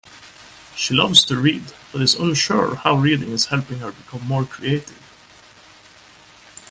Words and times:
She 0.75 0.95
loves 0.95 1.23
to 1.25 1.37
read, 1.37 1.73
but 1.91 2.01
is 2.01 2.15
unsure 2.15 2.73
how 2.77 2.95
reading 2.95 3.29
is 3.33 3.45
helping 3.45 3.81
her 3.81 3.91
become 3.91 4.25
more 4.27 4.45
creative. 4.45 4.97